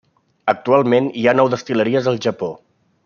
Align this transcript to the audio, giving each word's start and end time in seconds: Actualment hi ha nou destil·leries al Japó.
Actualment 0.53 1.09
hi 1.23 1.27
ha 1.31 1.35
nou 1.41 1.51
destil·leries 1.55 2.11
al 2.13 2.19
Japó. 2.29 2.51